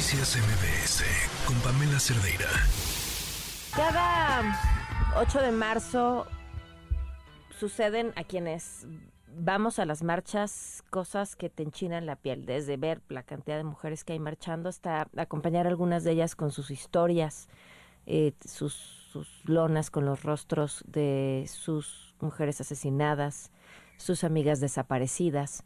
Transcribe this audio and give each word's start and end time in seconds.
Noticias 0.00 0.38
MBS 0.38 1.04
con 1.46 1.54
Pamela 1.56 2.00
Cerdeira. 2.00 2.48
Cada 3.76 5.20
8 5.20 5.42
de 5.42 5.52
marzo 5.52 6.26
suceden 7.58 8.14
a 8.16 8.24
quienes 8.24 8.86
vamos 9.26 9.78
a 9.78 9.84
las 9.84 10.02
marchas 10.02 10.82
cosas 10.88 11.36
que 11.36 11.50
te 11.50 11.64
enchinan 11.64 12.06
la 12.06 12.16
piel, 12.16 12.46
desde 12.46 12.78
ver 12.78 13.02
la 13.10 13.24
cantidad 13.24 13.58
de 13.58 13.64
mujeres 13.64 14.02
que 14.02 14.14
hay 14.14 14.18
marchando 14.18 14.70
hasta 14.70 15.06
acompañar 15.18 15.66
a 15.66 15.68
algunas 15.68 16.02
de 16.02 16.12
ellas 16.12 16.34
con 16.34 16.50
sus 16.50 16.70
historias, 16.70 17.50
eh, 18.06 18.32
sus, 18.42 18.72
sus 18.72 19.28
lonas 19.44 19.90
con 19.90 20.06
los 20.06 20.22
rostros 20.22 20.82
de 20.86 21.44
sus 21.46 22.14
mujeres 22.20 22.58
asesinadas, 22.62 23.50
sus 23.98 24.24
amigas 24.24 24.60
desaparecidas 24.60 25.62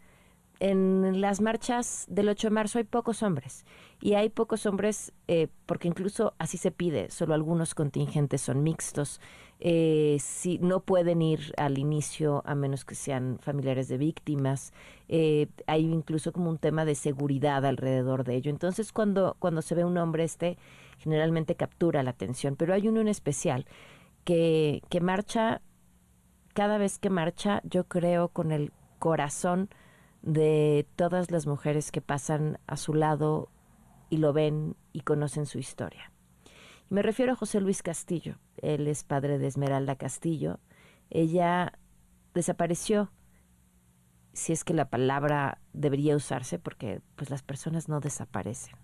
en 0.61 1.21
las 1.21 1.41
marchas 1.41 2.07
del 2.09 2.29
8 2.29 2.49
de 2.49 2.51
marzo 2.55 2.79
hay 2.79 2.85
pocos 2.85 3.23
hombres 3.23 3.65
y 4.01 4.15
hay 4.15 4.29
pocos 4.29 4.67
hombres 4.67 5.13
eh, 5.29 5.49
porque 5.67 5.89
incluso 5.89 6.35
así 6.39 6.59
se 6.59 6.71
pide, 6.71 7.11
solo 7.11 7.35
algunos 7.35 7.75
contingentes 7.75 8.43
son 8.43 8.63
mixtos, 8.63 9.21
eh, 9.61 10.19
si 10.21 10.59
no 10.59 10.81
pueden 10.81 11.23
ir 11.23 11.55
al 11.57 11.79
inicio 11.79 12.43
a 12.47 12.55
menos 12.55 12.85
que 12.85 12.95
sean 12.95 13.39
familiares 13.41 13.89
de 13.89 13.99
víctimas, 13.99 14.73
eh, 15.09 15.49
hay 15.67 15.85
incluso 15.85 16.33
como 16.33 16.51
un 16.51 16.59
tema 16.59 16.85
de 16.85 16.95
seguridad 16.95 17.65
alrededor 17.65 18.25
de 18.25 18.37
ello. 18.37 18.51
Entonces 18.51 18.93
cuando, 18.93 19.37
cuando 19.39 19.63
se 19.63 19.75
ve 19.75 19.85
un 19.85 19.97
hombre 19.97 20.25
este 20.25 20.59
generalmente 20.99 21.57
captura 21.57 22.03
la 22.03 22.11
atención, 22.11 22.57
pero 22.57 22.75
hay 22.75 22.89
uno 22.89 23.01
en 23.01 23.09
especial 23.09 23.67
que, 24.25 24.83
que 24.89 25.01
marcha, 25.01 25.61
cada 26.53 26.79
vez 26.79 26.99
que 26.99 27.11
marcha 27.11 27.61
yo 27.65 27.85
creo 27.85 28.29
con 28.29 28.53
el 28.53 28.73
corazón, 28.99 29.69
de 30.25 30.87
todas 30.97 31.31
las 31.31 31.47
mujeres 31.47 31.93
que 31.93 32.01
pasan 32.01 32.59
a 32.67 32.77
su 32.79 32.95
lado 32.95 33.51
y 34.09 34.17
lo 34.17 34.33
ven 34.33 34.75
y 34.93 35.01
conocen 35.01 35.45
su 35.45 35.59
historia. 35.59 36.13
Me 36.89 37.03
refiero 37.03 37.33
a 37.33 37.37
José 37.37 37.61
Luis 37.61 37.83
Castillo. 37.83 38.39
Él 38.57 38.87
es 38.87 39.05
padre 39.05 39.39
de 39.39 39.47
Esmeralda 39.47 39.97
Castillo. 39.97 40.61
Ella 41.11 41.79
desapareció, 42.33 43.13
si 44.33 44.53
es 44.53 44.65
que 44.65 44.73
la 44.73 44.89
palabra 44.89 45.59
debería 45.75 46.17
usarse, 46.17 46.59
porque 46.59 47.03
pues 47.17 47.29
las 47.29 47.43
personas 47.43 47.89
no 47.89 48.01
desaparecen. 48.01 48.77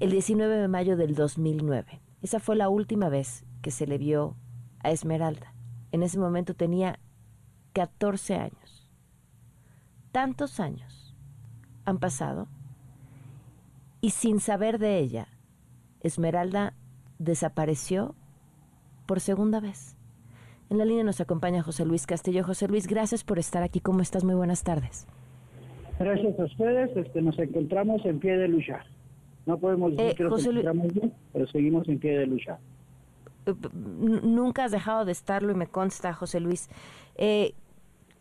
El 0.00 0.10
19 0.10 0.56
de 0.56 0.68
mayo 0.68 0.96
del 0.96 1.14
2009. 1.14 2.00
Esa 2.22 2.40
fue 2.40 2.56
la 2.56 2.70
última 2.70 3.10
vez 3.10 3.44
que 3.60 3.70
se 3.70 3.86
le 3.86 3.98
vio 3.98 4.36
a 4.80 4.90
Esmeralda. 4.90 5.52
En 5.92 6.02
ese 6.02 6.18
momento 6.18 6.54
tenía 6.54 6.98
14 7.72 8.36
años 8.36 8.75
tantos 10.16 10.60
años 10.60 11.14
han 11.84 11.98
pasado 11.98 12.48
y 14.00 14.12
sin 14.12 14.40
saber 14.40 14.78
de 14.78 14.98
ella, 14.98 15.28
Esmeralda 16.00 16.72
desapareció 17.18 18.14
por 19.04 19.20
segunda 19.20 19.60
vez. 19.60 19.94
En 20.70 20.78
la 20.78 20.86
línea 20.86 21.04
nos 21.04 21.20
acompaña 21.20 21.62
José 21.62 21.84
Luis 21.84 22.06
Castillo. 22.06 22.44
José 22.44 22.66
Luis, 22.66 22.86
gracias 22.86 23.24
por 23.24 23.38
estar 23.38 23.62
aquí. 23.62 23.80
¿Cómo 23.80 24.00
estás? 24.00 24.24
Muy 24.24 24.34
buenas 24.34 24.64
tardes. 24.64 25.06
Gracias 25.98 26.40
a 26.40 26.44
ustedes. 26.44 26.96
Este, 26.96 27.20
nos 27.20 27.38
encontramos 27.38 28.02
en 28.06 28.18
pie 28.18 28.38
de 28.38 28.48
lucha. 28.48 28.86
No 29.44 29.58
podemos 29.58 29.90
decir 29.90 30.12
eh, 30.12 30.14
que 30.14 30.24
nos 30.24 30.46
encontramos 30.46 30.94
bien, 30.94 31.12
pero 31.34 31.46
seguimos 31.48 31.86
en 31.90 31.98
pie 31.98 32.20
de 32.20 32.26
lucha. 32.26 32.58
Eh, 33.44 33.54
nunca 34.22 34.64
has 34.64 34.72
dejado 34.72 35.04
de 35.04 35.12
estarlo 35.12 35.52
y 35.52 35.56
me 35.56 35.66
consta, 35.66 36.14
José 36.14 36.40
Luis. 36.40 36.70
Eh, 37.16 37.52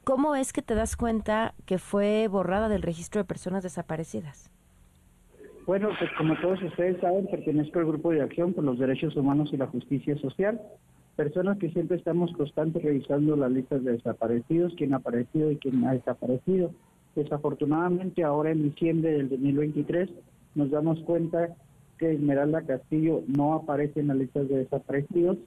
¿Cómo 0.05 0.35
es 0.35 0.53
que 0.53 0.61
te 0.61 0.75
das 0.75 0.95
cuenta 0.95 1.55
que 1.65 1.79
fue 1.79 2.27
borrada 2.27 2.69
del 2.69 2.83
registro 2.83 3.19
de 3.19 3.25
personas 3.25 3.63
desaparecidas? 3.63 4.51
Bueno, 5.65 5.89
pues 5.97 6.11
como 6.15 6.39
todos 6.39 6.61
ustedes 6.61 7.01
saben, 7.01 7.25
pertenezco 7.25 7.79
al 7.79 7.87
Grupo 7.87 8.11
de 8.11 8.21
Acción 8.21 8.53
por 8.53 8.63
los 8.63 8.77
Derechos 8.77 9.15
Humanos 9.15 9.49
y 9.51 9.57
la 9.57 9.65
Justicia 9.65 10.15
Social, 10.19 10.61
personas 11.15 11.57
que 11.57 11.71
siempre 11.71 11.97
estamos 11.97 12.31
constantes 12.33 12.83
revisando 12.83 13.35
las 13.35 13.51
listas 13.51 13.83
de 13.83 13.93
desaparecidos, 13.93 14.75
quién 14.77 14.93
ha 14.93 14.97
aparecido 14.97 15.49
y 15.49 15.57
quién 15.57 15.83
ha 15.83 15.93
desaparecido. 15.93 16.69
Desafortunadamente, 17.15 18.23
ahora 18.23 18.51
en 18.51 18.61
diciembre 18.61 19.11
del 19.11 19.27
2023, 19.27 20.11
nos 20.53 20.69
damos 20.69 20.99
cuenta 20.99 21.55
que 21.97 22.11
Esmeralda 22.11 22.61
Castillo 22.61 23.23
no 23.25 23.55
aparece 23.55 24.01
en 24.01 24.09
las 24.09 24.17
listas 24.17 24.47
de 24.49 24.57
desaparecidos 24.59 25.37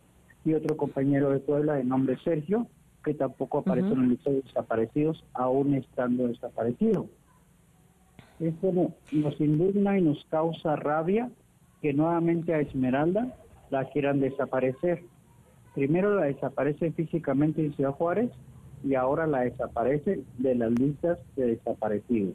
y 0.45 0.55
otro 0.55 0.77
compañero 0.77 1.31
de 1.31 1.39
Puebla 1.39 1.75
de 1.75 1.85
nombre 1.85 2.19
Sergio 2.25 2.67
que 3.05 3.15
tampoco 3.15 3.59
aparece 3.59 3.89
en 3.89 4.03
el 4.03 4.09
lista 4.11 4.31
de 4.31 4.43
desaparecidos, 4.43 5.25
aún 5.35 5.75
estando 5.75 6.29
desaparecido. 6.29 7.07
Esto 8.41 8.73
nos 9.13 9.41
indigna 9.41 9.99
y 9.99 10.03
nos 10.03 10.25
causa 10.27 10.77
rabia 10.77 11.31
que 11.83 11.93
nuevamente 11.93 12.55
a 12.55 12.61
Esmeralda 12.61 13.35
la 13.71 13.85
quieran 13.91 14.21
desaparecer. 14.21 15.03
Primero 15.75 16.15
la 16.15 16.27
desaparece 16.27 16.93
físicamente 16.93 17.65
en 17.65 17.75
Ciudad 17.75 17.93
Juárez 17.93 18.31
y 18.85 18.95
ahora 18.95 19.27
la 19.27 19.41
desaparece 19.41 20.23
de 20.39 20.55
las 20.55 20.71
listas 20.73 21.19
de 21.37 21.57
desaparecidos. 21.57 22.35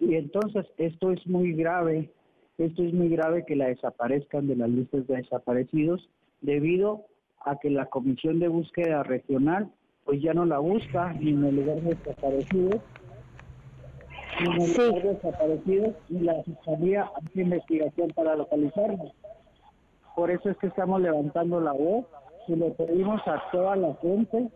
Y 0.00 0.16
entonces 0.16 0.66
esto 0.78 1.12
es 1.12 1.24
muy 1.26 1.52
grave, 1.52 2.10
esto 2.58 2.82
es 2.82 2.92
muy 2.92 3.08
grave 3.08 3.44
que 3.46 3.54
la 3.54 3.68
desaparezcan 3.68 4.48
de 4.48 4.56
las 4.56 4.68
listas 4.68 5.06
de 5.06 5.16
desaparecidos 5.16 6.08
debido 6.40 7.06
a 7.44 7.56
que 7.56 7.70
la 7.70 7.86
Comisión 7.86 8.38
de 8.38 8.48
Búsqueda 8.48 9.02
Regional 9.02 9.70
pues 10.04 10.20
ya 10.20 10.34
no 10.34 10.44
la 10.44 10.58
busca 10.58 11.12
ni 11.14 11.30
en 11.30 11.44
el 11.44 11.56
lugar 11.56 11.80
de 11.80 11.94
desaparecidos, 11.94 12.80
ni 14.40 14.46
en 14.46 14.62
el 14.62 14.72
lugar 14.72 15.02
de 15.02 15.14
desaparecidos, 15.14 15.94
ni 16.08 16.20
la 16.20 16.42
Fiscalía 16.42 17.10
hace 17.16 17.42
investigación 17.42 18.10
para 18.10 18.34
localizarnos. 18.34 19.12
Por 20.16 20.30
eso 20.30 20.50
es 20.50 20.56
que 20.58 20.66
estamos 20.66 21.00
levantando 21.00 21.60
la 21.60 21.72
voz 21.72 22.06
y 22.48 22.56
le 22.56 22.70
pedimos 22.72 23.20
a 23.26 23.42
toda 23.50 23.76
la 23.76 23.94
gente 24.02 24.48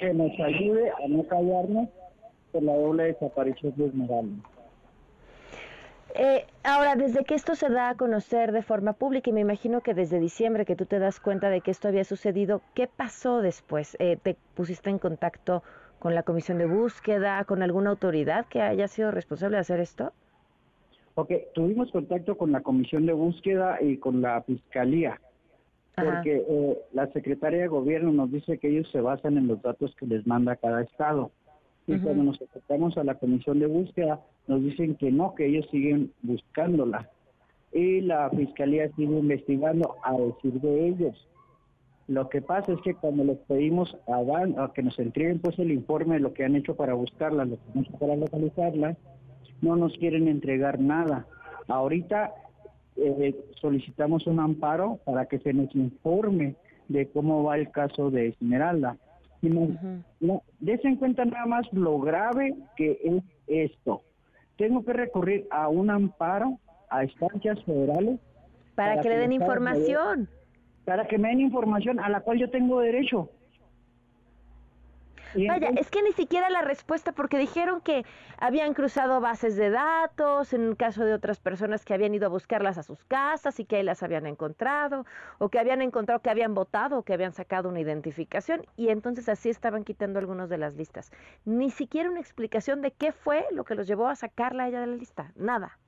que 0.00 0.12
nos 0.12 0.32
ayude 0.40 0.90
a 0.90 1.08
no 1.08 1.22
callarnos 1.28 1.88
por 2.50 2.62
la 2.62 2.74
doble 2.74 3.04
desaparición 3.04 3.72
de 3.76 3.86
Esmeralda. 3.86 4.51
Eh, 6.14 6.44
ahora, 6.62 6.94
desde 6.94 7.24
que 7.24 7.34
esto 7.34 7.54
se 7.54 7.70
da 7.70 7.90
a 7.90 7.96
conocer 7.96 8.52
de 8.52 8.62
forma 8.62 8.92
pública, 8.92 9.30
y 9.30 9.32
me 9.32 9.40
imagino 9.40 9.80
que 9.80 9.94
desde 9.94 10.20
diciembre 10.20 10.66
que 10.66 10.76
tú 10.76 10.84
te 10.84 10.98
das 10.98 11.20
cuenta 11.20 11.48
de 11.48 11.62
que 11.62 11.70
esto 11.70 11.88
había 11.88 12.04
sucedido, 12.04 12.60
¿qué 12.74 12.86
pasó 12.86 13.40
después? 13.40 13.96
Eh, 13.98 14.18
¿Te 14.22 14.36
pusiste 14.54 14.90
en 14.90 14.98
contacto 14.98 15.62
con 15.98 16.14
la 16.14 16.22
comisión 16.22 16.58
de 16.58 16.66
búsqueda, 16.66 17.44
con 17.44 17.62
alguna 17.62 17.90
autoridad 17.90 18.46
que 18.46 18.60
haya 18.60 18.88
sido 18.88 19.10
responsable 19.10 19.56
de 19.56 19.60
hacer 19.60 19.80
esto? 19.80 20.12
Ok, 21.14 21.30
tuvimos 21.54 21.90
contacto 21.90 22.36
con 22.36 22.52
la 22.52 22.60
comisión 22.60 23.06
de 23.06 23.12
búsqueda 23.12 23.78
y 23.80 23.98
con 23.98 24.20
la 24.20 24.42
fiscalía, 24.42 25.20
porque 25.94 26.44
eh, 26.48 26.78
la 26.92 27.06
secretaria 27.12 27.62
de 27.62 27.68
gobierno 27.68 28.12
nos 28.12 28.32
dice 28.32 28.58
que 28.58 28.68
ellos 28.68 28.90
se 28.90 29.00
basan 29.00 29.38
en 29.38 29.46
los 29.46 29.62
datos 29.62 29.94
que 29.96 30.06
les 30.06 30.26
manda 30.26 30.56
cada 30.56 30.82
estado. 30.82 31.30
Y 31.86 31.98
cuando 31.98 32.22
nos 32.22 32.40
acercamos 32.40 32.96
a 32.96 33.04
la 33.04 33.16
comisión 33.16 33.58
de 33.58 33.66
búsqueda, 33.66 34.20
nos 34.46 34.62
dicen 34.62 34.94
que 34.94 35.10
no, 35.10 35.34
que 35.34 35.46
ellos 35.46 35.66
siguen 35.70 36.12
buscándola. 36.22 37.10
Y 37.72 38.02
la 38.02 38.30
fiscalía 38.30 38.90
sigue 38.94 39.18
investigando 39.18 39.96
a 40.04 40.12
decir 40.12 40.60
de 40.60 40.88
ellos. 40.88 41.28
Lo 42.08 42.28
que 42.28 42.42
pasa 42.42 42.72
es 42.72 42.80
que 42.82 42.94
cuando 42.94 43.24
les 43.24 43.38
pedimos 43.38 43.96
a, 44.06 44.64
a 44.64 44.72
que 44.72 44.82
nos 44.82 44.98
entreguen 44.98 45.38
pues 45.38 45.58
el 45.58 45.72
informe 45.72 46.14
de 46.14 46.20
lo 46.20 46.34
que 46.34 46.44
han 46.44 46.56
hecho 46.56 46.76
para 46.76 46.94
buscarla, 46.94 47.44
lo 47.44 47.56
que 47.56 47.62
han 47.74 47.84
hecho 47.84 47.98
para 47.98 48.16
localizarla, 48.16 48.96
no 49.60 49.76
nos 49.76 49.96
quieren 49.96 50.28
entregar 50.28 50.80
nada. 50.80 51.26
Ahorita 51.68 52.34
eh, 52.96 53.34
solicitamos 53.60 54.26
un 54.26 54.40
amparo 54.40 54.98
para 55.04 55.26
que 55.26 55.38
se 55.38 55.52
nos 55.52 55.74
informe 55.74 56.56
de 56.88 57.08
cómo 57.08 57.44
va 57.44 57.56
el 57.56 57.70
caso 57.70 58.10
de 58.10 58.28
Esmeralda. 58.28 58.98
Y 59.42 59.48
no, 59.48 60.42
en 60.60 60.96
cuenta 60.96 61.24
nada 61.24 61.46
más 61.46 61.66
lo 61.72 61.98
grave 61.98 62.54
que 62.76 62.98
es 63.02 63.22
esto 63.46 64.02
tengo 64.56 64.84
que 64.84 64.92
recurrir 64.92 65.46
a 65.50 65.68
un 65.68 65.90
amparo 65.90 66.58
a 66.88 67.02
estancias 67.02 67.62
federales. 67.64 68.20
Para, 68.76 69.00
que, 69.00 69.08
le 69.08 69.18
den 69.18 69.32
información. 69.32 70.28
para 70.84 71.06
que 71.06 71.18
me 71.18 71.28
den 71.28 71.40
información 71.40 71.98
a 72.00 72.08
la 72.08 72.20
cual 72.20 72.38
yo 72.38 72.48
tengo 72.48 72.80
derecho. 72.80 73.28
Vaya, 75.34 75.70
es 75.76 75.90
que 75.90 76.02
ni 76.02 76.12
siquiera 76.12 76.50
la 76.50 76.62
respuesta, 76.62 77.12
porque 77.12 77.38
dijeron 77.38 77.80
que 77.80 78.04
habían 78.38 78.74
cruzado 78.74 79.20
bases 79.20 79.56
de 79.56 79.70
datos, 79.70 80.52
en 80.52 80.62
el 80.62 80.76
caso 80.76 81.04
de 81.04 81.14
otras 81.14 81.40
personas 81.40 81.84
que 81.84 81.94
habían 81.94 82.14
ido 82.14 82.26
a 82.26 82.28
buscarlas 82.28 82.78
a 82.78 82.82
sus 82.82 83.04
casas 83.04 83.58
y 83.60 83.64
que 83.64 83.76
ahí 83.76 83.82
las 83.82 84.02
habían 84.02 84.26
encontrado, 84.26 85.06
o 85.38 85.48
que 85.48 85.58
habían 85.58 85.82
encontrado 85.82 86.20
que 86.20 86.30
habían 86.30 86.54
votado 86.54 86.98
o 86.98 87.02
que 87.02 87.14
habían 87.14 87.32
sacado 87.32 87.68
una 87.68 87.80
identificación, 87.80 88.62
y 88.76 88.88
entonces 88.88 89.28
así 89.28 89.48
estaban 89.48 89.84
quitando 89.84 90.18
algunos 90.18 90.48
de 90.48 90.58
las 90.58 90.74
listas. 90.74 91.12
Ni 91.44 91.70
siquiera 91.70 92.10
una 92.10 92.20
explicación 92.20 92.82
de 92.82 92.90
qué 92.90 93.12
fue 93.12 93.46
lo 93.52 93.64
que 93.64 93.74
los 93.74 93.86
llevó 93.86 94.08
a 94.08 94.16
sacarla 94.16 94.64
a 94.64 94.68
ella 94.68 94.80
de 94.80 94.86
la 94.86 94.96
lista, 94.96 95.32
nada. 95.36 95.78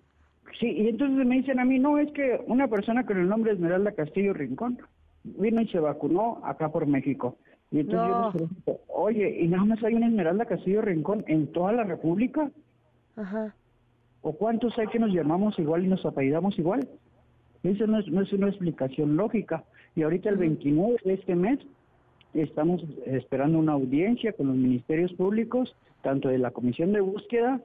Sí, 0.58 0.70
y 0.70 0.88
entonces 0.88 1.26
me 1.26 1.36
dicen 1.36 1.58
a 1.58 1.64
mí, 1.64 1.78
no, 1.78 1.98
es 1.98 2.10
que 2.12 2.42
una 2.46 2.68
persona 2.68 3.04
con 3.04 3.18
el 3.18 3.28
nombre 3.28 3.52
Esmeralda 3.52 3.92
Castillo 3.92 4.34
Rincón 4.34 4.78
vino 5.24 5.60
y 5.60 5.68
se 5.68 5.80
vacunó 5.80 6.40
acá 6.44 6.70
por 6.70 6.86
México. 6.86 7.36
Y 7.74 7.80
entonces 7.80 8.08
yo 8.08 8.20
me 8.20 8.30
pregunto, 8.30 8.80
oye, 8.86 9.36
¿y 9.40 9.48
nada 9.48 9.64
más 9.64 9.82
hay 9.82 9.94
una 9.94 10.06
Esmeralda 10.06 10.44
Castillo 10.44 10.80
Rincón 10.80 11.24
en 11.26 11.48
toda 11.48 11.72
la 11.72 11.82
República? 11.82 12.48
Ajá. 13.16 13.52
¿O 14.22 14.32
cuántos 14.32 14.78
hay 14.78 14.86
que 14.86 15.00
nos 15.00 15.12
llamamos 15.12 15.58
igual 15.58 15.84
y 15.84 15.88
nos 15.88 16.06
apellidamos 16.06 16.56
igual? 16.56 16.88
Eso 17.64 17.88
no 17.88 17.98
es, 17.98 18.06
no 18.06 18.22
es 18.22 18.32
una 18.32 18.46
explicación 18.46 19.16
lógica. 19.16 19.64
Y 19.96 20.02
ahorita 20.02 20.28
el 20.28 20.36
29 20.36 20.98
de 21.04 21.14
este 21.14 21.34
mes 21.34 21.58
estamos 22.32 22.80
esperando 23.06 23.58
una 23.58 23.72
audiencia 23.72 24.32
con 24.34 24.46
los 24.46 24.56
ministerios 24.56 25.12
públicos, 25.14 25.74
tanto 26.02 26.28
de 26.28 26.38
la 26.38 26.52
Comisión 26.52 26.92
de 26.92 27.00
Búsqueda 27.00 27.60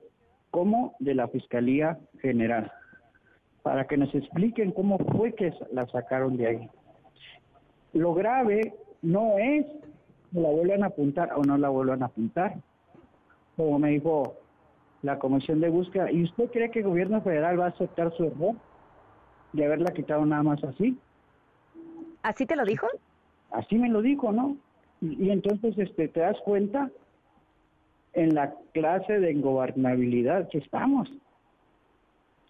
como 0.49 0.95
de 0.97 1.13
la 1.13 1.27
Fiscalía 1.27 1.99
General, 2.19 2.71
para 3.61 3.85
que 3.85 3.97
nos 3.97 4.15
expliquen 4.15 4.71
cómo 4.71 4.97
fue 4.97 5.35
que 5.35 5.53
la 5.71 5.85
sacaron 5.85 6.35
de 6.35 6.47
ahí. 6.47 6.69
Lo 7.93 8.15
grave 8.15 8.73
no 9.03 9.37
es 9.37 9.67
la 10.31 10.49
vuelvan 10.49 10.83
a 10.83 10.87
apuntar 10.87 11.31
o 11.35 11.43
no 11.43 11.57
la 11.57 11.69
vuelvan 11.69 12.03
a 12.03 12.07
apuntar. 12.07 12.55
Como 13.55 13.79
me 13.79 13.89
dijo 13.89 14.35
la 15.01 15.19
Comisión 15.19 15.59
de 15.61 15.69
Búsqueda, 15.69 16.11
¿y 16.11 16.23
usted 16.23 16.49
cree 16.51 16.71
que 16.71 16.79
el 16.79 16.85
gobierno 16.85 17.21
federal 17.21 17.59
va 17.59 17.65
a 17.65 17.69
aceptar 17.69 18.15
su 18.15 18.25
error 18.25 18.55
de 19.53 19.65
haberla 19.65 19.91
quitado 19.93 20.25
nada 20.25 20.43
más 20.43 20.63
así? 20.63 20.97
¿Así 22.21 22.45
te 22.45 22.55
lo 22.55 22.65
dijo? 22.65 22.87
Así 23.51 23.77
me 23.77 23.89
lo 23.89 24.01
dijo, 24.01 24.31
¿no? 24.31 24.57
Y, 25.01 25.29
entonces 25.29 25.77
este, 25.77 26.07
te 26.09 26.19
das 26.19 26.37
cuenta 26.43 26.91
en 28.13 28.35
la 28.35 28.53
clase 28.73 29.19
de 29.19 29.31
ingobernabilidad 29.31 30.49
que 30.49 30.57
estamos. 30.57 31.09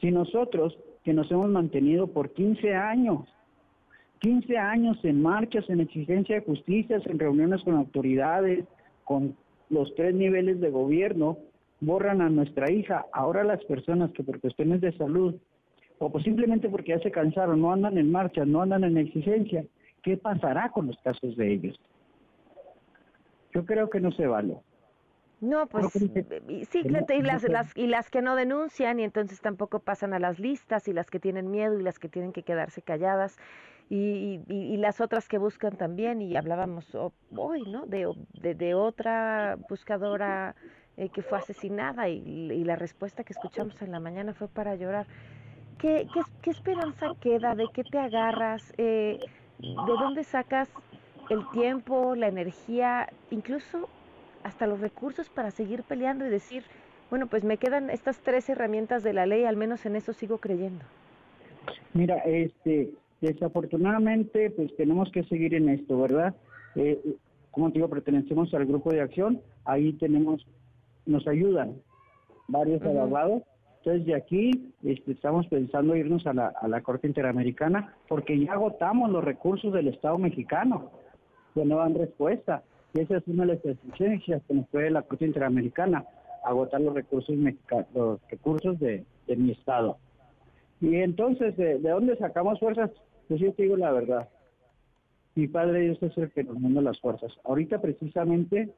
Si 0.01 0.09
nosotros, 0.11 0.77
que 1.03 1.13
nos 1.13 1.29
hemos 1.31 1.49
mantenido 1.49 2.07
por 2.07 2.31
15 2.31 2.75
años, 2.75 3.21
15 4.19 4.57
años 4.57 4.97
en 5.03 5.21
marchas, 5.21 5.69
en 5.69 5.81
exigencia 5.81 6.35
de 6.35 6.45
justicia, 6.45 7.01
en 7.05 7.19
reuniones 7.19 7.63
con 7.63 7.75
autoridades, 7.75 8.65
con 9.05 9.35
los 9.69 9.93
tres 9.95 10.13
niveles 10.13 10.59
de 10.59 10.69
gobierno, 10.69 11.37
borran 11.79 12.21
a 12.21 12.29
nuestra 12.29 12.71
hija. 12.71 13.05
Ahora 13.13 13.43
las 13.43 13.63
personas 13.65 14.11
que 14.11 14.23
por 14.23 14.39
cuestiones 14.39 14.81
de 14.81 14.95
salud 14.97 15.35
o 15.99 16.09
pues 16.11 16.23
simplemente 16.23 16.69
porque 16.69 16.91
ya 16.91 16.99
se 16.99 17.11
cansaron, 17.11 17.61
no 17.61 17.71
andan 17.71 17.97
en 17.97 18.11
marcha, 18.11 18.45
no 18.45 18.61
andan 18.61 18.85
en 18.85 18.97
exigencia, 18.97 19.65
¿qué 20.01 20.17
pasará 20.17 20.69
con 20.69 20.87
los 20.87 20.97
casos 21.03 21.35
de 21.35 21.53
ellos? 21.53 21.79
Yo 23.53 23.65
creo 23.65 23.89
que 23.89 23.99
no 23.99 24.11
se 24.11 24.25
vale. 24.25 24.57
No, 25.41 25.67
pues 25.67 25.87
sí, 25.93 26.11
y 26.83 27.21
las, 27.21 27.43
las, 27.43 27.77
y 27.77 27.87
las 27.87 28.09
que 28.09 28.21
no 28.21 28.35
denuncian 28.35 28.99
y 28.99 29.03
entonces 29.03 29.39
tampoco 29.39 29.79
pasan 29.79 30.13
a 30.13 30.19
las 30.19 30.37
listas 30.37 30.87
y 30.89 30.93
las 30.93 31.09
que 31.09 31.19
tienen 31.19 31.49
miedo 31.49 31.79
y 31.79 31.83
las 31.83 31.97
que 31.97 32.09
tienen 32.09 32.33
que 32.33 32.43
quedarse 32.43 32.81
calladas 32.81 33.37
y, 33.89 34.77
las 34.77 35.01
otras 35.01 35.27
que 35.27 35.37
buscan 35.37 35.75
también 35.75 36.21
y 36.21 36.35
hablábamos 36.35 36.85
hoy, 37.35 37.63
¿no? 37.63 37.85
De, 37.87 38.07
de, 38.33 38.73
otra 38.75 39.57
buscadora 39.67 40.55
eh, 40.95 41.09
que 41.09 41.23
fue 41.23 41.39
asesinada 41.39 42.07
y, 42.07 42.19
y, 42.19 42.63
la 42.63 42.75
respuesta 42.75 43.23
que 43.23 43.33
escuchamos 43.33 43.81
en 43.81 43.91
la 43.91 43.99
mañana 43.99 44.33
fue 44.33 44.47
para 44.47 44.75
llorar. 44.75 45.07
¿Qué, 45.79 46.07
qué, 46.41 46.49
esperanza 46.51 47.07
queda? 47.19 47.55
¿De 47.55 47.67
qué 47.73 47.83
te 47.83 47.97
agarras? 47.97 48.73
Eh, 48.77 49.19
¿De 49.59 49.93
dónde 49.99 50.23
sacas 50.23 50.69
el 51.29 51.49
tiempo, 51.51 52.15
la 52.15 52.27
energía, 52.27 53.09
incluso 53.31 53.89
hasta 54.43 54.67
los 54.67 54.79
recursos 54.79 55.29
para 55.29 55.51
seguir 55.51 55.83
peleando 55.83 56.25
y 56.25 56.29
decir, 56.29 56.63
bueno, 57.09 57.27
pues 57.27 57.43
me 57.43 57.57
quedan 57.57 57.89
estas 57.89 58.19
tres 58.19 58.49
herramientas 58.49 59.03
de 59.03 59.13
la 59.13 59.25
ley, 59.25 59.45
al 59.45 59.57
menos 59.57 59.85
en 59.85 59.95
eso 59.95 60.13
sigo 60.13 60.37
creyendo? 60.37 60.85
Mira, 61.93 62.17
este, 62.19 62.91
desafortunadamente, 63.21 64.51
pues 64.51 64.75
tenemos 64.75 65.11
que 65.11 65.23
seguir 65.23 65.53
en 65.53 65.69
esto, 65.69 65.99
¿verdad? 65.99 66.35
Eh, 66.75 66.99
como 67.51 67.69
te 67.69 67.75
digo, 67.75 67.89
pertenecemos 67.89 68.53
al 68.53 68.65
grupo 68.65 68.91
de 68.91 69.01
acción, 69.01 69.41
ahí 69.65 69.93
tenemos, 69.93 70.45
nos 71.05 71.27
ayudan 71.27 71.75
varios 72.47 72.81
abogados 72.83 73.43
entonces, 73.79 74.05
de 74.05 74.15
aquí 74.15 74.73
este, 74.83 75.13
estamos 75.13 75.47
pensando 75.47 75.95
irnos 75.95 76.27
a 76.27 76.33
la, 76.33 76.47
a 76.61 76.67
la 76.67 76.81
Corte 76.81 77.07
Interamericana 77.07 77.95
porque 78.07 78.37
ya 78.37 78.53
agotamos 78.53 79.09
los 79.09 79.23
recursos 79.23 79.73
del 79.73 79.87
Estado 79.87 80.17
mexicano 80.17 80.91
que 81.53 81.63
no 81.63 81.77
dan 81.77 81.95
respuesta. 81.95 82.63
Y 82.93 83.01
esa 83.01 83.17
es 83.17 83.27
una 83.27 83.45
de 83.45 83.55
las 83.55 83.65
exigencias 83.65 84.41
que 84.47 84.53
nos 84.53 84.67
puede 84.67 84.89
la 84.89 85.03
Corte 85.03 85.25
Interamericana, 85.25 86.05
agotar 86.43 86.81
los 86.81 86.93
recursos 86.93 87.35
mexicanos, 87.35 87.87
los 87.93 88.19
recursos 88.29 88.77
de, 88.79 89.05
mi 89.27 89.51
Estado. 89.51 89.97
Y 90.81 90.95
entonces, 90.95 91.55
¿de, 91.55 91.79
dónde 91.79 92.17
sacamos 92.17 92.59
fuerzas? 92.59 92.91
Yo 93.37 93.53
te 93.53 93.63
digo 93.63 93.77
la 93.77 93.91
verdad. 93.91 94.27
Mi 95.35 95.47
Padre 95.47 95.81
Dios 95.81 96.01
es 96.01 96.17
el 96.17 96.31
que 96.31 96.43
nos 96.43 96.59
manda 96.59 96.81
las 96.81 96.99
fuerzas. 96.99 97.31
Ahorita 97.43 97.79
precisamente, 97.79 98.73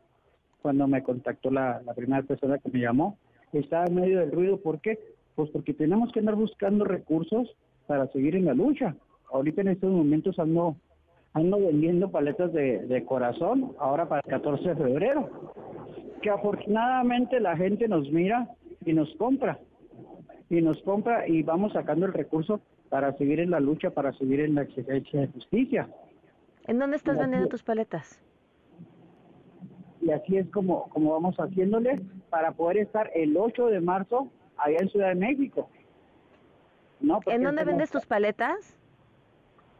cuando 0.61 0.87
me 0.87 1.01
contactó 1.01 1.49
la, 1.49 1.81
primera 1.95 2.21
persona 2.23 2.57
que 2.57 2.69
me 2.69 2.81
llamó, 2.81 3.17
está 3.53 3.85
en 3.85 3.95
medio 3.95 4.19
del 4.19 4.31
ruido. 4.31 4.57
¿Por 4.57 4.81
qué? 4.81 4.99
Pues 5.35 5.49
porque 5.51 5.73
tenemos 5.73 6.11
que 6.11 6.19
andar 6.19 6.35
buscando 6.35 6.83
recursos 6.83 7.55
para 7.87 8.07
seguir 8.07 8.35
en 8.35 8.45
la 8.45 8.53
lucha. 8.53 8.95
Ahorita 9.31 9.61
en 9.61 9.69
estos 9.69 9.89
momentos 9.89 10.37
ando, 10.37 10.75
ando 11.33 11.59
vendiendo 11.59 12.11
paletas 12.11 12.51
de, 12.51 13.05
corazón, 13.07 13.71
ahora 13.79 14.07
para 14.09 14.21
el 14.23 14.29
14 14.29 14.69
de 14.69 14.75
febrero, 14.75 15.29
que 16.21 16.29
afortunadamente 16.29 17.39
la 17.39 17.55
gente 17.55 17.87
nos 17.87 18.11
mira 18.11 18.49
y 18.85 18.91
nos 18.91 19.13
compra. 19.15 19.57
Y 20.49 20.61
nos 20.61 20.81
compra 20.81 21.25
y 21.29 21.41
vamos 21.43 21.71
sacando 21.71 22.05
el 22.05 22.13
recurso 22.13 22.59
para 22.91 23.17
seguir 23.17 23.39
en 23.39 23.49
la 23.49 23.59
lucha, 23.59 23.89
para 23.89 24.13
seguir 24.13 24.41
en 24.41 24.53
la 24.53 24.61
exigencia 24.61 25.21
de 25.21 25.27
justicia. 25.29 25.89
¿En 26.67 26.77
dónde 26.77 26.97
estás 26.97 27.17
vendiendo 27.17 27.47
tus 27.47 27.63
paletas? 27.63 28.21
y 30.01 30.11
así 30.11 30.37
es 30.37 30.49
como, 30.49 30.89
como 30.89 31.11
vamos 31.11 31.35
haciéndole 31.37 32.01
para 32.29 32.51
poder 32.51 32.77
estar 32.77 33.09
el 33.13 33.37
8 33.37 33.67
de 33.67 33.81
marzo 33.81 34.29
allá 34.57 34.77
en 34.79 34.89
Ciudad 34.89 35.09
de 35.09 35.15
México. 35.15 35.69
¿No? 36.99 37.19
¿En 37.27 37.43
dónde 37.43 37.63
vendes 37.63 37.91
tus 37.91 38.05
paletas? 38.05 38.77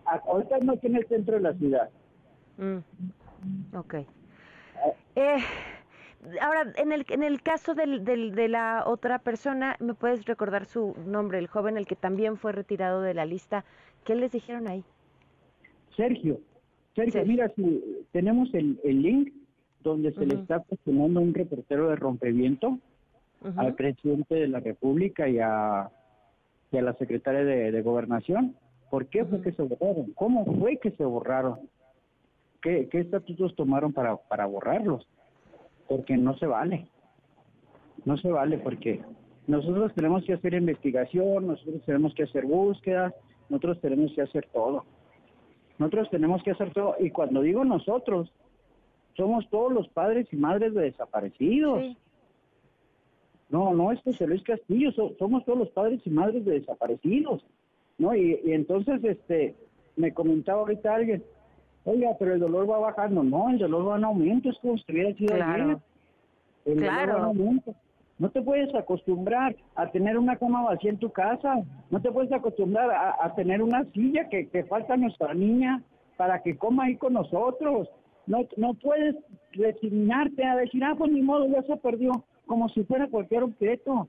Ahorita 0.06 0.58
no 0.60 0.78
tiene 0.78 1.00
el 1.00 1.08
centro 1.08 1.36
de 1.36 1.42
la 1.42 1.54
ciudad. 1.54 1.90
Mm. 2.58 2.78
Ok. 3.76 3.94
Eh, 5.16 5.38
ahora, 6.42 6.72
en 6.76 6.92
el, 6.92 7.06
en 7.10 7.24
el 7.24 7.42
caso 7.42 7.74
del, 7.74 8.04
del, 8.04 8.34
de 8.36 8.48
la 8.48 8.84
otra 8.86 9.20
persona, 9.20 9.76
¿me 9.80 9.94
puedes 9.94 10.26
recordar 10.26 10.66
su 10.66 10.96
nombre, 11.06 11.40
el 11.40 11.48
joven, 11.48 11.78
el 11.78 11.86
que 11.86 11.96
también 11.96 12.38
fue 12.38 12.52
retirado 12.52 13.02
de 13.02 13.14
la 13.14 13.26
lista? 13.26 13.66
¿Qué 14.04 14.16
les 14.16 14.32
dijeron 14.32 14.68
ahí? 14.68 14.84
Sergio. 15.96 16.40
Sergio, 16.96 17.26
mira, 17.26 17.50
si 17.56 18.06
tenemos 18.12 18.54
el, 18.54 18.80
el 18.84 19.02
link 19.02 19.34
donde 19.84 20.12
se 20.14 20.26
le 20.26 20.36
está 20.36 20.60
cuestionando 20.60 21.20
un 21.22 21.34
reportero 21.34 21.90
de 21.90 21.96
rompeviento 21.96 22.78
al 23.56 23.74
presidente 23.74 24.36
de 24.36 24.48
la 24.48 24.60
República 24.60 25.28
y 25.28 25.40
a, 25.40 25.90
la 26.72 26.94
secretaria 26.94 27.44
de, 27.44 27.82
Gobernación. 27.82 28.56
¿Por 28.90 29.08
qué 29.08 29.26
fue 29.26 29.42
que 29.42 29.52
se 29.54 29.64
borraron? 29.64 30.12
¿Cómo 30.14 30.46
fue 30.60 30.78
que 30.78 30.92
se 30.92 31.04
borraron? 31.04 31.60
¿Qué, 32.62 32.88
estatutos 32.92 33.56
tomaron 33.56 33.94
para, 33.94 34.18
para 34.18 34.46
borrarlos? 34.46 35.08
Porque 35.92 36.16
no 36.16 36.38
se 36.38 36.46
vale. 36.46 36.88
No 38.06 38.16
se 38.16 38.32
vale 38.32 38.58
porque 38.60 39.02
nosotros 39.46 39.94
tenemos 39.94 40.24
que 40.24 40.32
hacer 40.32 40.54
investigación, 40.54 41.48
nosotros 41.48 41.82
tenemos 41.86 42.14
que 42.14 42.24
hacer 42.24 42.46
búsquedas, 42.46 43.14
nosotros 43.50 43.82
tenemos 43.82 44.14
que 44.14 44.22
hacer 44.22 44.48
todo. 44.54 44.86
Nosotros 45.80 46.10
tenemos 46.10 46.42
que 46.44 46.52
hacer 46.52 46.72
todo. 46.72 46.96
Y 46.98 47.10
cuando 47.10 47.42
digo 47.42 47.66
nosotros, 47.66 48.32
somos 49.18 49.50
todos 49.50 49.74
los 49.74 49.90
padres 49.90 50.32
y 50.32 50.38
madres 50.38 50.74
de 50.74 50.84
desaparecidos. 50.84 51.98
No, 53.50 53.74
no 53.74 53.92
es 53.92 54.00
José 54.02 54.28
Luis 54.28 54.44
Castillo, 54.44 54.94
somos 55.20 55.44
todos 55.44 55.60
los 55.60 55.70
padres 55.72 56.00
y 56.06 56.10
madres 56.10 56.46
de 56.46 56.62
desaparecidos. 56.62 57.46
¿No? 57.98 58.16
Y, 58.16 58.40
entonces, 58.46 59.04
este, 59.04 59.58
me 59.98 60.14
comentaba 60.14 60.62
ahorita 60.62 60.96
alguien, 60.96 61.22
oiga, 61.86 62.16
pero 62.20 62.34
el 62.34 62.40
dolor 62.40 62.70
va 62.70 62.80
bajando. 62.80 63.24
No, 63.24 63.50
el 63.50 63.58
dolor 63.58 63.90
va 63.90 63.98
en 63.98 64.06
aumento, 64.06 64.50
es 64.50 64.58
como 64.60 64.76
si 64.76 64.82
estuviera 64.82 65.14
sido 65.16 65.36
claro. 65.36 65.82
El 66.66 66.78
claro. 66.78 67.14
dolor 67.14 67.28
va 67.28 67.32
en 67.32 67.40
aumento. 67.40 67.76
No 68.20 68.30
te 68.30 68.42
puedes 68.42 68.74
acostumbrar 68.76 69.56
a 69.76 69.90
tener 69.90 70.16
una 70.18 70.36
cama 70.36 70.62
vacía 70.62 70.92
en 70.92 71.00
tu 71.00 71.12
casa. 71.12 71.64
No 71.90 72.02
te 72.02 72.12
puedes 72.12 72.32
acostumbrar 72.32 72.92
a, 73.20 73.34
tener 73.34 73.64
una 73.64 73.84
silla 73.94 74.30
que, 74.30 74.48
que 74.48 74.64
falta 74.66 74.94
a 74.94 74.98
nuestra 74.98 75.34
niña 75.34 75.82
para 76.18 76.44
que 76.44 76.56
coma 76.56 76.84
ahí 76.84 76.98
con 76.98 77.14
nosotros. 77.14 77.90
No, 78.28 78.42
no 78.58 78.76
puedes 78.76 79.16
resignarte 79.54 80.46
a 80.46 80.56
decir, 80.56 80.84
ah, 80.84 80.94
pues 80.96 81.12
ni 81.12 81.24
modo, 81.24 81.48
ya 81.48 81.64
se 81.64 81.76
perdió, 81.78 82.24
como 82.46 82.70
si 82.70 82.84
fuera 82.84 83.08
cualquier 83.08 83.42
objeto. 83.42 84.08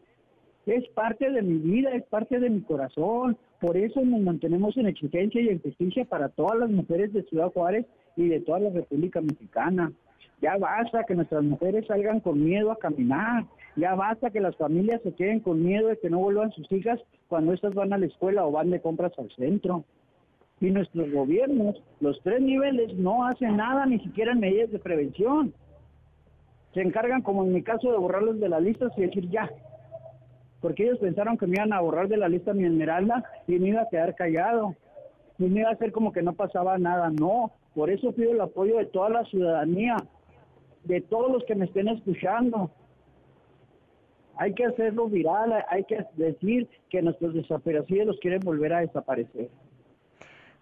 Es 0.66 0.88
parte 0.90 1.31
de 1.31 1.42
mi 1.42 1.59
vida, 1.59 1.90
es 1.95 2.04
parte 2.04 2.38
de 2.38 2.50
mi 2.50 2.61
corazón. 2.61 3.37
Por 3.61 3.76
eso 3.76 4.00
nos 4.04 4.21
mantenemos 4.21 4.76
en 4.76 4.87
exigencia 4.87 5.40
y 5.40 5.49
en 5.49 5.61
justicia 5.61 6.04
para 6.04 6.28
todas 6.28 6.59
las 6.59 6.71
mujeres 6.71 7.12
de 7.12 7.23
Ciudad 7.25 7.52
Juárez 7.52 7.87
y 8.16 8.28
de 8.28 8.40
toda 8.40 8.61
la 8.61 8.71
República 8.71 9.21
Mexicana. 9.21 9.92
Ya 10.40 10.57
basta 10.57 11.04
que 11.04 11.14
nuestras 11.14 11.45
mujeres 11.45 11.87
salgan 11.87 12.21
con 12.21 12.45
miedo 12.45 12.71
a 12.71 12.78
caminar. 12.78 13.45
Ya 13.76 13.95
basta 13.95 14.31
que 14.31 14.40
las 14.40 14.57
familias 14.57 15.00
se 15.02 15.14
queden 15.14 15.40
con 15.40 15.62
miedo 15.64 15.88
de 15.88 15.99
que 15.99 16.11
no 16.11 16.19
vuelvan 16.19 16.52
sus 16.52 16.71
hijas 16.73 17.00
cuando 17.28 17.52
estas 17.52 17.75
van 17.75 17.92
a 17.92 17.99
la 17.99 18.07
escuela 18.07 18.45
o 18.45 18.52
van 18.52 18.71
de 18.71 18.81
compras 18.81 19.12
al 19.19 19.31
centro 19.33 19.85
y 20.62 20.71
nuestros 20.71 21.11
gobiernos, 21.11 21.83
los 22.00 22.21
tres 22.23 22.40
niveles, 22.40 22.95
no 22.95 23.26
hacen 23.26 23.57
nada, 23.57 23.85
ni 23.85 23.99
siquiera 23.99 24.33
en 24.33 24.38
medidas 24.38 24.71
de 24.71 24.78
prevención. 24.78 25.52
Se 26.73 26.81
encargan, 26.81 27.23
como 27.23 27.42
en 27.42 27.52
mi 27.52 27.62
caso, 27.62 27.90
de 27.90 27.99
borrarlos 27.99 28.38
de 28.38 28.49
las 28.49 28.62
listas 28.62 28.92
y 28.97 29.02
decir 29.02 29.28
ya. 29.28 29.50
Porque 30.62 30.85
ellos 30.85 31.00
pensaron 31.00 31.37
que 31.37 31.47
me 31.47 31.57
iban 31.57 31.73
a 31.73 31.81
borrar 31.81 32.09
de 32.09 32.16
la 32.16 32.28
lista 32.28 32.54
mi 32.54 32.64
esmeralda 32.64 33.25
y 33.49 33.59
me 33.59 33.71
iba 33.71 33.83
a 33.83 33.88
quedar 33.88 34.14
callado. 34.14 34.76
Y 35.38 35.45
me 35.45 35.61
iba 35.61 35.71
a 35.71 35.73
hacer 35.73 35.90
como 35.90 36.12
que 36.12 36.23
no 36.23 36.35
pasaba 36.35 36.78
nada. 36.78 37.11
No, 37.11 37.50
por 37.75 37.90
eso 37.90 38.12
pido 38.12 38.31
el 38.31 38.40
apoyo 38.40 38.78
de 38.78 38.87
toda 38.87 39.11
la 39.11 39.25
ciudadanía, 39.25 39.97
de 40.85 41.00
todos 41.00 41.33
los 41.33 41.45
que 41.45 41.57
me 41.57 41.64
estén 41.64 41.88
escuchando. 41.88 42.71
Hay 44.37 44.54
que 44.54 44.64
hacerlo 44.64 45.09
viral, 45.09 45.52
hay 45.69 45.85
que 45.85 46.07
decir 46.14 46.69
que 46.88 47.02
nuestros 47.02 47.35
desaparecidos 47.35 48.07
los 48.07 48.21
quieren 48.21 48.40
volver 48.40 48.73
a 48.73 48.81
desaparecer. 48.81 49.50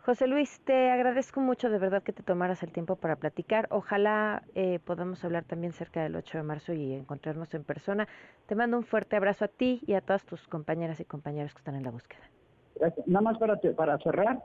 José 0.04 0.26
Luis, 0.26 0.60
te 0.64 0.90
agradezco 0.90 1.40
mucho 1.40 1.68
de 1.68 1.78
verdad 1.78 2.02
que 2.02 2.14
te 2.14 2.22
tomaras 2.22 2.62
el 2.62 2.72
tiempo 2.72 2.96
para 2.96 3.16
platicar. 3.16 3.68
Ojalá 3.70 4.42
eh, 4.54 4.78
podamos 4.82 5.22
hablar 5.24 5.44
también 5.44 5.72
cerca 5.74 6.02
del 6.02 6.16
8 6.16 6.38
de 6.38 6.42
marzo 6.42 6.72
y 6.72 6.94
encontrarnos 6.94 7.52
en 7.52 7.64
persona. 7.64 8.08
Te 8.46 8.54
mando 8.54 8.78
un 8.78 8.84
fuerte 8.84 9.16
abrazo 9.16 9.44
a 9.44 9.48
ti 9.48 9.82
y 9.86 9.92
a 9.92 10.00
todas 10.00 10.24
tus 10.24 10.48
compañeras 10.48 11.00
y 11.00 11.04
compañeros 11.04 11.52
que 11.52 11.58
están 11.58 11.74
en 11.74 11.84
la 11.84 11.90
búsqueda. 11.90 12.22
Nada 13.06 13.20
más 13.20 13.38
para, 13.38 13.60
para 13.76 13.98
cerrar. 13.98 14.38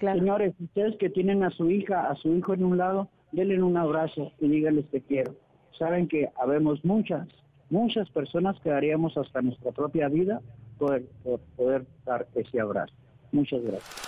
Señores, 0.00 0.54
ustedes 0.60 0.96
que 0.98 1.10
tienen 1.10 1.44
a 1.44 1.50
su 1.50 1.70
hija, 1.70 2.10
a 2.10 2.16
su 2.16 2.34
hijo 2.34 2.54
en 2.54 2.64
un 2.64 2.76
lado, 2.76 3.08
denle 3.30 3.62
un 3.62 3.76
abrazo 3.76 4.32
y 4.40 4.48
díganles 4.48 4.90
te 4.90 5.00
quiero. 5.00 5.34
Saben 5.78 6.08
que 6.08 6.28
habemos 6.40 6.84
muchas, 6.84 7.28
muchas 7.70 8.10
personas 8.10 8.58
que 8.60 8.70
daríamos 8.70 9.16
hasta 9.16 9.42
nuestra 9.42 9.70
propia 9.70 10.08
vida 10.08 10.40
por, 10.76 11.02
por 11.22 11.38
poder 11.56 11.86
dar 12.04 12.26
ese 12.34 12.60
abrazo. 12.60 12.94
Muchas 13.30 13.62
gracias. 13.62 14.07